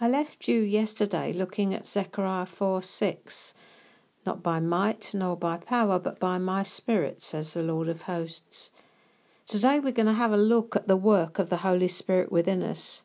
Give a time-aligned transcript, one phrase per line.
[0.00, 3.54] I left you yesterday looking at Zechariah 4 6.
[4.24, 8.72] Not by might nor by power, but by my Spirit, says the Lord of hosts.
[9.46, 12.62] Today we're going to have a look at the work of the Holy Spirit within
[12.62, 13.04] us.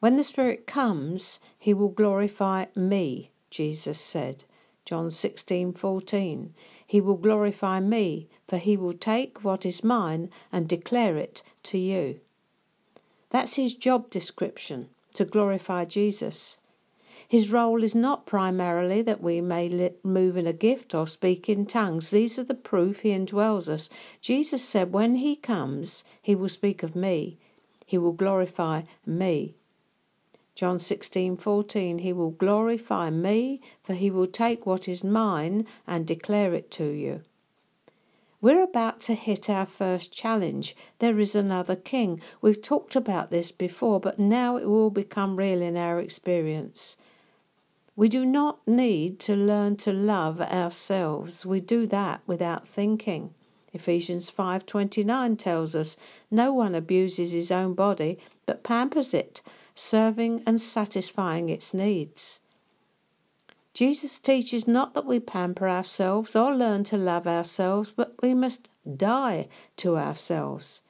[0.00, 4.44] When the Spirit comes, he will glorify me, Jesus said.
[4.84, 6.50] John 16:14.
[6.86, 11.78] He will glorify me, for he will take what is mine and declare it to
[11.78, 12.20] you.
[13.30, 16.58] That's his job description to glorify Jesus.
[17.26, 21.66] His role is not primarily that we may move in a gift or speak in
[21.66, 22.10] tongues.
[22.10, 23.88] These are the proof he indwells us.
[24.20, 27.38] Jesus said, When he comes, he will speak of me,
[27.86, 29.54] he will glorify me.
[30.54, 36.54] John 16:14 He will glorify me for he will take what is mine and declare
[36.54, 37.22] it to you.
[38.44, 40.76] We're about to hit our first challenge.
[40.98, 42.20] There is another king.
[42.42, 46.98] We've talked about this before, but now it will become real in our experience.
[47.96, 51.46] We do not need to learn to love ourselves.
[51.46, 53.32] We do that without thinking.
[53.72, 55.96] Ephesians 5:29 tells us,
[56.30, 59.40] "No one abuses his own body, but pampers it,
[59.74, 62.40] serving and satisfying its needs."
[63.74, 68.70] Jesus teaches not that we pamper ourselves or learn to love ourselves, but we must
[68.96, 70.82] die to ourselves.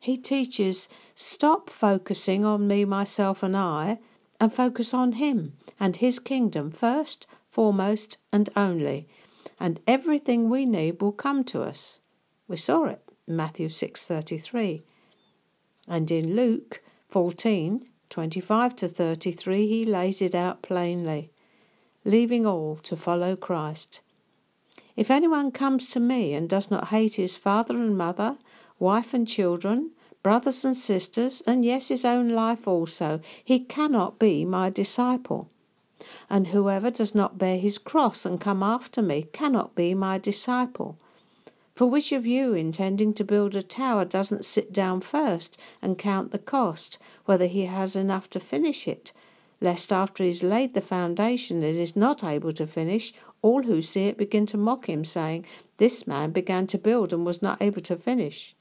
[0.00, 4.00] He teaches stop focusing on me, myself, and I,
[4.40, 9.08] and focus on Him and His kingdom first, foremost, and only,
[9.60, 12.00] and everything we need will come to us.
[12.48, 14.82] We saw it in Matthew 6:33.
[15.86, 21.30] And in Luke 14:25 to 33 he lays it out plainly
[22.04, 24.00] leaving all to follow Christ.
[24.96, 28.36] If anyone comes to me and does not hate his father and mother,
[28.78, 29.90] wife and children,
[30.22, 35.50] brothers and sisters, and yes, his own life also, he cannot be my disciple.
[36.30, 40.98] And whoever does not bear his cross and come after me cannot be my disciple.
[41.74, 46.30] For which of you, intending to build a tower, doesn't sit down first and count
[46.30, 49.12] the cost, whether he has enough to finish it?
[49.60, 53.80] Lest after he has laid the foundation and is not able to finish, all who
[53.82, 57.60] see it begin to mock him, saying, This man began to build and was not
[57.60, 58.54] able to finish.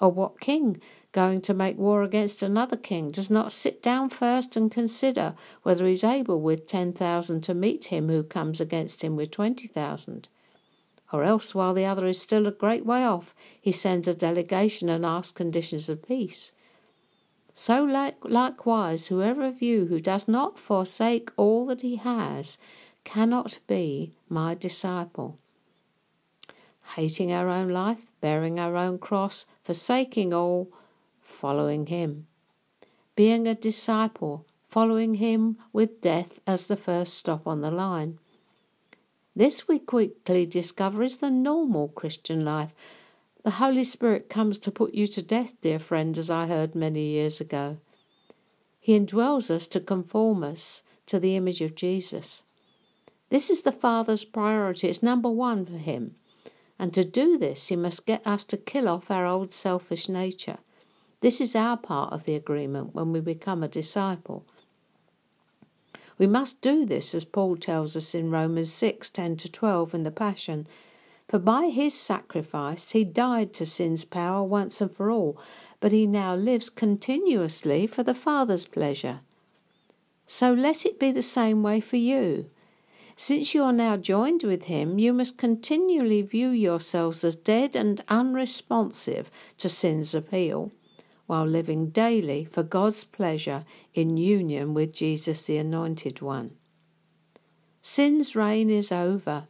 [0.00, 0.80] Or what king,
[1.12, 5.86] going to make war against another king, does not sit down first and consider whether
[5.86, 9.68] he is able with ten thousand to meet him who comes against him with twenty
[9.68, 10.28] thousand?
[11.12, 14.88] Or else, while the other is still a great way off, he sends a delegation
[14.88, 16.50] and asks conditions of peace.
[17.56, 17.84] So
[18.24, 22.58] likewise, whoever of you who does not forsake all that he has
[23.04, 25.36] cannot be my disciple.
[26.96, 30.68] Hating our own life, bearing our own cross, forsaking all,
[31.22, 32.26] following him.
[33.14, 38.18] Being a disciple, following him with death as the first stop on the line.
[39.36, 42.74] This we quickly discover is the normal Christian life
[43.44, 47.02] the Holy Spirit comes to put you to death, dear friend, as I heard many
[47.02, 47.76] years ago.
[48.80, 52.42] He indwells us to conform us to the image of Jesus.
[53.28, 54.88] This is the Father's priority.
[54.88, 56.14] It's number one for him.
[56.78, 60.58] And to do this, he must get us to kill off our old selfish nature.
[61.20, 64.46] This is our part of the agreement when we become a disciple.
[66.16, 70.02] We must do this, as Paul tells us in Romans 6 10 to 12 in
[70.02, 70.66] the Passion.
[71.28, 75.38] For by his sacrifice he died to sin's power once and for all,
[75.80, 79.20] but he now lives continuously for the Father's pleasure.
[80.26, 82.50] So let it be the same way for you.
[83.16, 88.00] Since you are now joined with him, you must continually view yourselves as dead and
[88.08, 90.72] unresponsive to sin's appeal,
[91.26, 93.64] while living daily for God's pleasure
[93.94, 96.56] in union with Jesus the Anointed One.
[97.80, 99.46] Sin's reign is over.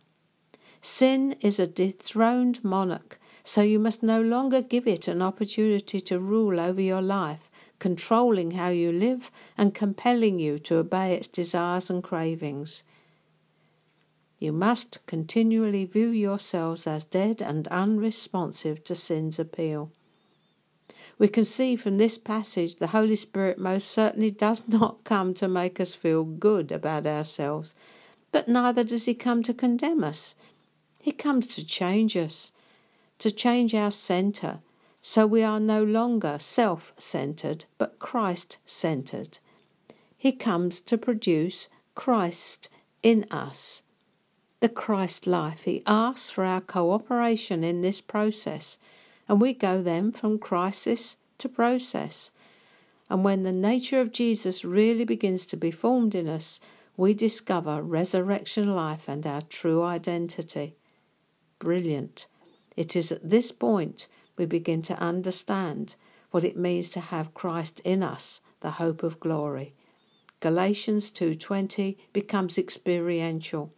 [0.87, 6.19] Sin is a dethroned monarch, so you must no longer give it an opportunity to
[6.19, 11.89] rule over your life, controlling how you live and compelling you to obey its desires
[11.89, 12.85] and cravings.
[14.39, 19.91] You must continually view yourselves as dead and unresponsive to sin's appeal.
[21.19, 25.49] We can see from this passage the Holy Spirit most certainly does not come to
[25.49, 27.75] make us feel good about ourselves,
[28.33, 30.35] but neither does he come to condemn us.
[31.05, 32.51] He comes to change us,
[33.19, 34.61] to change our centre,
[35.03, 39.39] so we are no longer self centered, but Christ centered.
[40.17, 42.71] He comes to produce Christ
[43.03, 43.83] in us,
[44.61, 45.65] the Christ life.
[45.65, 48.79] He asks for our cooperation in this process,
[49.29, 52.31] and we go then from crisis to process.
[53.11, 56.61] And when the nature of Jesus really begins to be formed in us,
[56.97, 60.77] we discover resurrection life and our true identity.
[61.65, 62.27] Brilliant.
[62.77, 64.07] It is at this point
[64.37, 65.97] we begin to understand
[66.31, 69.73] what it means to have Christ in us, the hope of glory.
[70.41, 73.73] Galatians 2:20 becomes experiential.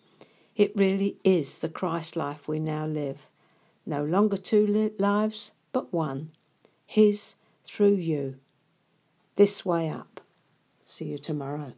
[0.57, 3.31] It really is the Christ life we now live.
[3.87, 6.33] No longer two lives, but one.
[6.87, 8.41] His through you.
[9.37, 10.21] This way up.
[10.87, 11.75] See you tomorrow.